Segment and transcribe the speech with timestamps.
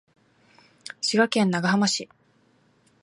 [0.99, 2.09] 滋賀県長浜市